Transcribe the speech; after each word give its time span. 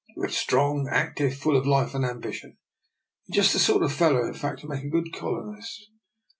You 0.15 0.23
are 0.23 0.29
strong, 0.29 0.87
active, 0.89 1.35
full 1.35 1.55
of 1.55 1.67
life 1.67 1.93
and 1.93 2.03
ambition; 2.03 2.57
just 3.29 3.53
the 3.53 3.59
sort 3.59 3.83
of 3.83 3.93
fellow, 3.93 4.25
in 4.25 4.33
fact, 4.33 4.61
to 4.61 4.67
make 4.67 4.83
a 4.83 4.89
good 4.89 5.13
colonist. 5.13 5.89